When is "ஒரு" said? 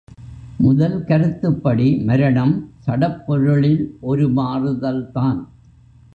4.01-4.27